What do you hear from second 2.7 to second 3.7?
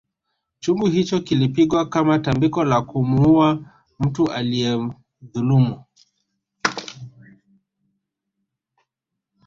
kumuuwa